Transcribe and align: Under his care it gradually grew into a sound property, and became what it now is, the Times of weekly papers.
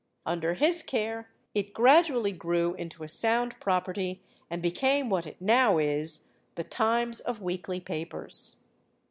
Under 0.25 0.55
his 0.55 0.81
care 0.81 1.29
it 1.53 1.75
gradually 1.75 2.31
grew 2.31 2.73
into 2.73 3.03
a 3.03 3.07
sound 3.07 3.59
property, 3.59 4.23
and 4.49 4.59
became 4.59 5.09
what 5.11 5.27
it 5.27 5.39
now 5.39 5.77
is, 5.77 6.27
the 6.55 6.63
Times 6.63 7.19
of 7.19 7.39
weekly 7.39 7.79
papers. 7.79 8.55